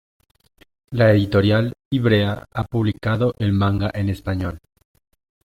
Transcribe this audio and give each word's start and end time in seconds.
La 0.89 1.11
editorial 1.11 1.73
Ivrea 1.93 2.47
ha 2.51 2.63
publicado 2.63 3.35
el 3.37 3.53
manga 3.53 3.91
en 3.93 4.09
español. 4.09 4.57